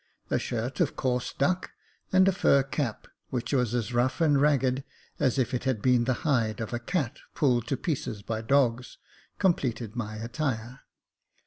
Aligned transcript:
A 0.31 0.39
shirt 0.39 0.79
of 0.79 0.95
coarse 0.95 1.31
duck, 1.31 1.69
and 2.11 2.27
a 2.27 2.31
fur 2.31 2.63
cap, 2.63 3.05
which 3.29 3.53
was 3.53 3.75
as 3.75 3.93
rough 3.93 4.19
and 4.19 4.41
ragged 4.41 4.83
as 5.19 5.37
if 5.37 5.53
it 5.53 5.65
had 5.65 5.79
been 5.79 6.05
the 6.05 6.13
hide 6.25 6.59
of 6.59 6.73
a 6.73 6.79
cat 6.79 7.19
pulled 7.35 7.67
to 7.67 7.77
pieces 7.77 8.23
by 8.23 8.41
dogs, 8.41 8.97
completed 9.37 9.95
my 9.95 10.15
attire. 10.15 10.79